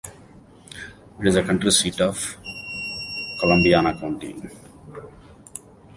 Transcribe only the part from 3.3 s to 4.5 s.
Columbiana County.